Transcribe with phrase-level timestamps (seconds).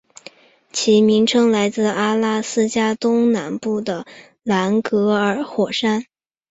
[0.73, 4.07] 其名称来自阿拉斯加东南部的
[4.41, 6.07] 兰格尔火山。